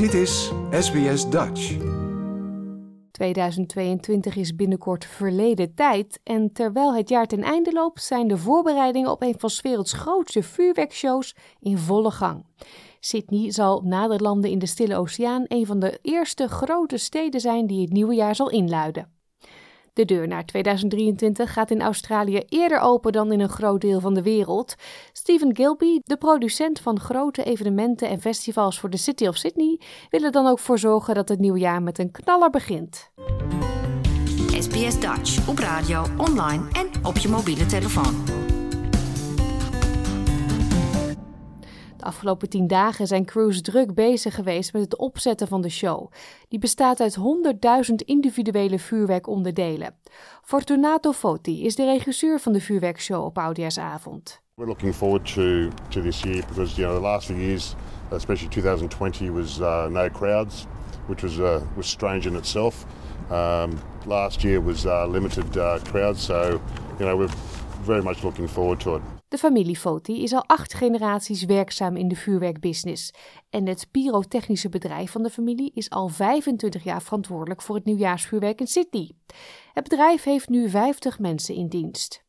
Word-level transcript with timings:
Dit 0.00 0.14
is 0.14 0.52
SBS 0.70 1.30
Dutch. 1.30 1.76
2022 3.10 4.36
is 4.36 4.56
binnenkort 4.56 5.04
verleden 5.04 5.74
tijd 5.74 6.20
en 6.24 6.52
terwijl 6.52 6.94
het 6.94 7.08
jaar 7.08 7.26
ten 7.26 7.42
einde 7.42 7.72
loopt, 7.72 8.02
zijn 8.02 8.28
de 8.28 8.36
voorbereidingen 8.36 9.10
op 9.10 9.22
een 9.22 9.34
van 9.38 9.50
's 9.50 9.60
werelds 9.60 9.92
grootste 9.92 10.42
vuurwerkshows 10.42 11.36
in 11.58 11.78
volle 11.78 12.10
gang. 12.10 12.46
Sydney 13.00 13.50
zal 13.50 13.80
na 13.84 14.08
de 14.08 14.18
landen 14.18 14.50
in 14.50 14.58
de 14.58 14.66
Stille 14.66 14.96
Oceaan 14.96 15.44
een 15.48 15.66
van 15.66 15.78
de 15.78 15.98
eerste 16.02 16.48
grote 16.48 16.96
steden 16.96 17.40
zijn 17.40 17.66
die 17.66 17.80
het 17.80 17.92
nieuwe 17.92 18.14
jaar 18.14 18.34
zal 18.34 18.50
inluiden. 18.50 19.19
De 19.92 20.04
deur 20.04 20.28
naar 20.28 20.44
2023 20.44 21.52
gaat 21.52 21.70
in 21.70 21.82
Australië 21.82 22.42
eerder 22.48 22.80
open 22.80 23.12
dan 23.12 23.32
in 23.32 23.40
een 23.40 23.48
groot 23.48 23.80
deel 23.80 24.00
van 24.00 24.14
de 24.14 24.22
wereld. 24.22 24.74
Stephen 25.12 25.56
Gilby, 25.56 25.98
de 26.02 26.16
producent 26.16 26.80
van 26.80 27.00
grote 27.00 27.44
evenementen 27.44 28.08
en 28.08 28.20
festivals 28.20 28.80
voor 28.80 28.90
de 28.90 28.96
City 28.96 29.26
of 29.26 29.36
Sydney, 29.36 29.80
wil 30.10 30.22
er 30.22 30.32
dan 30.32 30.46
ook 30.46 30.58
voor 30.58 30.78
zorgen 30.78 31.14
dat 31.14 31.28
het 31.28 31.38
nieuwe 31.38 31.58
jaar 31.58 31.82
met 31.82 31.98
een 31.98 32.10
knaller 32.10 32.50
begint. 32.50 33.10
SBS 34.58 35.00
Dutch 35.00 35.48
op 35.48 35.58
radio, 35.58 36.04
online 36.16 36.68
en 36.72 37.04
op 37.04 37.16
je 37.16 37.28
mobiele 37.28 37.66
telefoon. 37.66 38.49
Afgelopen 42.10 42.48
tien 42.48 42.66
dagen 42.66 43.06
zijn 43.06 43.24
crews 43.24 43.60
druk 43.60 43.94
bezig 43.94 44.34
geweest 44.34 44.72
met 44.72 44.82
het 44.82 44.96
opzetten 44.96 45.48
van 45.48 45.60
de 45.60 45.68
show. 45.68 46.12
Die 46.48 46.58
bestaat 46.58 47.00
uit 47.00 47.16
100.000 47.88 47.94
individuele 48.04 48.78
vuurwerkonderdelen. 48.78 49.94
Fortunato 50.42 51.12
Foti 51.12 51.64
is 51.64 51.74
de 51.74 51.84
regisseur 51.84 52.40
van 52.40 52.52
de 52.52 52.60
vuurwerkshow 52.60 53.24
op 53.24 53.38
Oudjaarsavond. 53.38 54.40
We're 54.54 54.68
looking 54.68 54.94
forward 54.94 55.34
to, 55.34 55.68
to 55.88 56.02
this 56.02 56.22
year 56.22 56.44
because 56.48 56.76
you 56.76 56.88
know 56.88 56.96
the 56.96 57.08
last 57.08 57.26
few 57.26 57.38
years, 57.38 57.74
especially 58.10 58.48
2020, 58.48 59.30
was 59.30 59.60
uh, 59.60 59.86
no 59.86 60.08
crowds, 60.08 60.66
which 61.06 61.22
was 61.22 61.38
uh, 61.38 61.60
was 61.76 61.88
strange 61.88 62.28
in 62.28 62.34
itself. 62.34 62.84
Um, 63.30 63.70
last 64.06 64.42
year 64.42 64.60
was 64.60 64.84
uh, 64.84 65.06
limited 65.12 65.56
uh, 65.56 65.78
crowds, 65.90 66.26
so 66.26 66.60
you 66.98 67.06
know 67.06 67.16
we're 67.16 67.34
very 67.84 68.02
much 68.04 68.22
looking 68.22 68.48
forward 68.48 68.80
to 68.80 68.94
it. 68.96 69.02
De 69.28 69.38
familie 69.38 69.76
Foti 69.76 70.22
is 70.22 70.32
al 70.32 70.44
acht 70.46 70.74
generaties 70.74 71.44
werkzaam 71.44 71.96
in 71.96 72.08
de 72.08 72.16
vuurwerkbusiness. 72.16 73.12
En 73.50 73.66
het 73.66 73.86
pyrotechnische 73.90 74.68
bedrijf 74.68 75.10
van 75.10 75.22
de 75.22 75.30
familie 75.30 75.70
is 75.74 75.90
al 75.90 76.08
25 76.08 76.84
jaar 76.84 77.02
verantwoordelijk 77.02 77.62
voor 77.62 77.74
het 77.74 77.84
nieuwjaarsvuurwerk 77.84 78.60
in 78.60 78.66
Sydney. 78.66 79.10
Het 79.72 79.88
bedrijf 79.88 80.24
heeft 80.24 80.48
nu 80.48 80.68
50 80.68 81.18
mensen 81.18 81.54
in 81.54 81.68
dienst. 81.68 82.24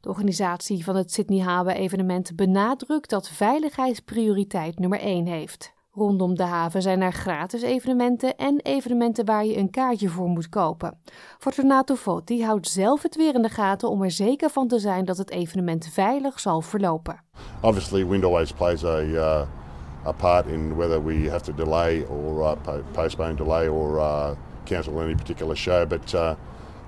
De 0.00 0.08
organisatie 0.08 0.84
van 0.84 0.96
het 0.96 1.12
Sydney 1.12 1.40
Habe 1.40 1.74
evenement 1.74 2.36
benadrukt 2.36 3.10
dat 3.10 3.28
veiligheid 3.28 4.04
prioriteit 4.04 4.78
nummer 4.78 5.00
1 5.00 5.26
heeft. 5.26 5.74
Rondom 5.96 6.34
de 6.34 6.42
haven 6.42 6.82
zijn 6.82 7.00
er 7.00 7.12
gratis 7.12 7.62
evenementen 7.62 8.36
en 8.36 8.60
evenementen 8.62 9.24
waar 9.24 9.44
je 9.44 9.56
een 9.56 9.70
kaartje 9.70 10.08
voor 10.08 10.28
moet 10.28 10.48
kopen. 10.48 10.98
Fortunato 11.38 11.94
Foti 11.94 12.44
houdt 12.44 12.68
zelf 12.68 13.02
het 13.02 13.16
weer 13.16 13.34
in 13.34 13.42
de 13.42 13.48
gaten 13.48 13.90
om 13.90 14.02
er 14.02 14.10
zeker 14.10 14.50
van 14.50 14.68
te 14.68 14.78
zijn 14.78 15.04
dat 15.04 15.16
het 15.16 15.30
evenement 15.30 15.88
veilig 15.92 16.40
zal 16.40 16.60
verlopen. 16.60 17.20
Obviously, 17.60 18.06
wind 18.06 18.24
always 18.24 18.52
plays 18.52 18.84
a, 18.84 19.00
uh, 19.00 19.40
a 20.06 20.12
part 20.12 20.46
in 20.46 20.76
whether 20.76 21.04
we 21.04 21.30
have 21.30 21.44
to 21.44 21.54
delay 21.54 22.04
or 22.08 22.40
uh, 22.40 22.72
postpone, 22.92 23.34
delay 23.34 23.68
or 23.68 23.98
uh, 23.98 24.30
cancel 24.64 25.00
any 25.00 25.14
particular 25.14 25.56
show, 25.56 25.86
but 25.86 26.14
uh, 26.14 26.30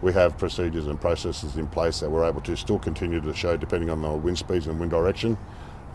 we 0.00 0.12
have 0.12 0.30
procedures 0.36 0.86
and 0.86 1.00
processes 1.00 1.56
in 1.56 1.68
place 1.68 1.98
that 2.00 2.10
we're 2.10 2.28
able 2.28 2.42
to 2.42 2.56
still 2.56 2.78
continue 2.78 3.20
the 3.20 3.34
show 3.34 3.56
depending 3.56 3.90
on 3.90 4.00
the 4.00 4.20
wind 4.24 4.38
speeds 4.38 4.66
and 4.66 4.78
wind 4.78 4.90
direction. 4.90 5.36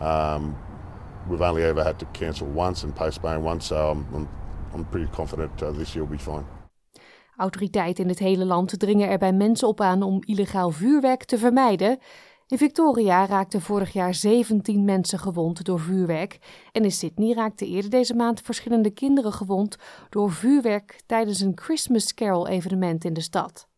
Um, 0.00 0.54
we've 1.30 1.48
only 1.48 1.62
ever 1.62 1.82
had 1.82 1.98
to 1.98 2.06
cancel 2.12 2.46
once 2.54 2.84
and 2.84 2.94
postpone 2.94 3.42
once, 3.42 3.66
so 3.66 3.90
I'm, 3.90 4.28
I'm, 4.74 4.88
pretty 4.88 5.10
confident 5.10 5.62
uh, 5.62 5.70
this 5.70 5.92
year 5.92 6.06
will 6.06 6.16
be 6.16 6.22
fine. 6.22 6.44
Autoriteiten 7.36 8.04
in 8.04 8.10
het 8.10 8.18
hele 8.18 8.44
land 8.44 8.78
dringen 8.78 9.08
er 9.08 9.18
bij 9.18 9.32
mensen 9.32 9.68
op 9.68 9.80
aan 9.80 10.02
om 10.02 10.22
illegaal 10.24 10.70
vuurwerk 10.70 11.24
te 11.24 11.38
vermijden. 11.38 11.98
In 12.46 12.58
Victoria 12.58 13.26
raakten 13.26 13.60
vorig 13.60 13.92
jaar 13.92 14.14
17 14.14 14.84
mensen 14.84 15.18
gewond 15.18 15.64
door 15.64 15.80
vuurwerk. 15.80 16.38
En 16.72 16.84
in 16.84 16.92
Sydney 16.92 17.34
raakten 17.34 17.66
eerder 17.66 17.90
deze 17.90 18.14
maand 18.14 18.40
verschillende 18.40 18.90
kinderen 18.90 19.32
gewond 19.32 19.76
door 20.08 20.30
vuurwerk 20.30 21.00
tijdens 21.06 21.40
een 21.40 21.52
Christmas 21.54 22.14
Carol 22.14 22.48
evenement 22.48 23.04
in 23.04 23.12
de 23.12 23.20
stad. 23.20 23.68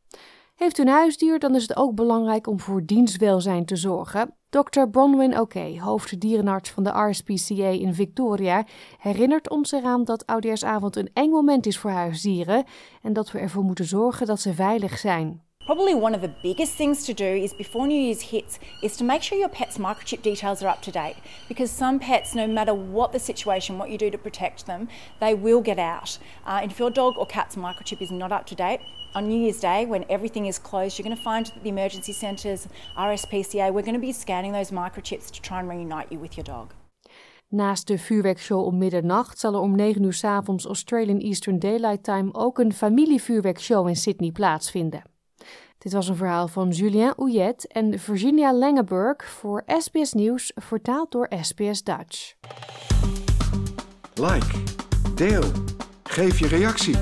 Heeft 0.54 0.78
u 0.78 0.82
een 0.82 0.88
huisdier, 0.88 1.38
dan 1.38 1.54
is 1.54 1.62
het 1.62 1.76
ook 1.76 1.94
belangrijk 1.94 2.46
om 2.46 2.60
voor 2.60 2.84
dienstwelzijn 2.84 3.64
te 3.64 3.76
zorgen. 3.76 4.34
Dr. 4.52 4.88
Bronwyn 4.90 5.40
Oké, 5.40 5.80
hoofddierenarts 5.80 6.70
van 6.70 6.82
de 6.82 6.90
RSPCA 6.90 7.68
in 7.68 7.94
Victoria, 7.94 8.64
herinnert 8.98 9.50
ons 9.50 9.72
eraan 9.72 10.04
dat 10.04 10.26
Oudejaarsavond 10.26 10.96
een 10.96 11.10
eng 11.12 11.30
moment 11.30 11.66
is 11.66 11.78
voor 11.78 11.90
huisdieren 11.90 12.64
en 13.02 13.12
dat 13.12 13.30
we 13.30 13.38
ervoor 13.38 13.62
moeten 13.62 13.84
zorgen 13.84 14.26
dat 14.26 14.40
ze 14.40 14.54
veilig 14.54 14.98
zijn. 14.98 15.42
Probably 15.64 15.94
one 15.94 16.12
of 16.12 16.22
the 16.22 16.34
biggest 16.42 16.74
things 16.74 17.04
to 17.06 17.14
do 17.14 17.24
is 17.24 17.54
before 17.54 17.86
New 17.86 18.00
Year's 18.00 18.20
hits 18.20 18.58
is 18.82 18.96
to 18.96 19.04
make 19.04 19.22
sure 19.22 19.38
your 19.38 19.48
pet's 19.48 19.78
microchip 19.78 20.20
details 20.20 20.60
are 20.60 20.68
up 20.68 20.82
to 20.82 20.90
date 20.90 21.14
because 21.48 21.70
some 21.70 22.00
pets, 22.00 22.34
no 22.34 22.48
matter 22.48 22.74
what 22.74 23.12
the 23.12 23.20
situation, 23.20 23.78
what 23.78 23.88
you 23.88 23.96
do 23.96 24.10
to 24.10 24.18
protect 24.18 24.66
them, 24.66 24.88
they 25.20 25.34
will 25.34 25.60
get 25.60 25.78
out. 25.78 26.18
Uh, 26.44 26.58
and 26.62 26.72
if 26.72 26.80
your 26.80 26.90
dog 26.90 27.14
or 27.16 27.26
cat's 27.26 27.54
microchip 27.54 28.02
is 28.02 28.10
not 28.10 28.32
up 28.32 28.44
to 28.46 28.56
date, 28.56 28.80
on 29.14 29.28
New 29.28 29.38
Year's 29.38 29.60
Day, 29.60 29.84
when 29.86 30.04
everything 30.08 30.46
is 30.46 30.58
closed, 30.58 30.98
you're 30.98 31.04
going 31.04 31.16
to 31.16 31.22
find 31.22 31.46
that 31.46 31.62
the 31.62 31.68
emergency 31.68 32.12
centres, 32.12 32.66
RSPCA, 32.96 33.72
we're 33.72 33.82
going 33.82 33.94
to 33.94 34.00
be 34.00 34.12
scanning 34.12 34.52
those 34.52 34.70
microchips 34.70 35.30
to 35.30 35.40
try 35.42 35.60
and 35.60 35.68
reunite 35.68 36.10
you 36.10 36.18
with 36.18 36.36
your 36.36 36.44
dog. 36.44 36.74
Naast 37.48 37.86
de 37.86 37.98
vuurwerkshow 37.98 38.64
om 38.66 38.78
middernacht 38.78 39.38
zal 39.38 39.54
er 39.54 39.60
om 39.60 39.74
9 39.74 40.02
uur 40.02 40.12
s 40.12 40.24
avonds 40.24 40.66
Australian 40.66 41.18
Eastern 41.18 41.58
Daylight 41.58 42.02
Time 42.02 42.34
ook 42.34 42.58
een 42.58 42.72
familievuurwerkshow 42.72 43.88
in 43.88 43.96
Sydney 43.96 44.30
plaatsvinden. 44.30 45.11
Dit 45.78 45.92
was 45.92 46.08
een 46.08 46.16
verhaal 46.16 46.48
van 46.48 46.68
Julien 46.68 47.14
Ouillet 47.14 47.66
en 47.66 47.98
Virginia 47.98 48.54
Langeburg 48.54 49.24
voor 49.24 49.62
SBS 49.78 50.12
Nieuws, 50.12 50.52
vertaald 50.54 51.10
door 51.10 51.30
SBS 51.40 51.82
Dutch. 51.82 52.34
Like, 54.14 54.62
deel, 55.14 55.44
geef 56.02 56.38
je 56.38 56.46
reactie. 56.46 56.96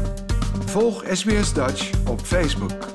Volg 0.67 1.05
SBS 1.09 1.55
Dutch 1.55 2.09
op 2.09 2.21
Facebook. 2.21 2.90